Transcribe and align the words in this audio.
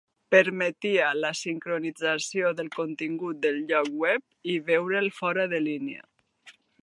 Permetia 0.35 1.09
la 1.17 1.29
sincronització 1.39 2.53
del 2.61 2.71
contingut 2.77 3.43
del 3.45 3.61
lloc 3.73 3.93
web 4.07 4.53
i 4.57 4.57
veure'l 4.71 5.11
fora 5.21 5.45
de 5.55 5.63
línia. 5.69 6.03